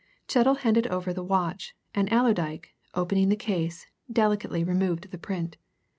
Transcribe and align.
Chettle 0.27 0.55
handed 0.55 0.87
over 0.87 1.13
the 1.13 1.21
watch, 1.21 1.75
and 1.93 2.09
Allerdyke, 2.11 2.73
opening 2.95 3.29
the 3.29 3.35
case, 3.35 3.85
delicately 4.11 4.63
removed 4.63 5.11
the 5.11 5.19
print. 5.19 5.57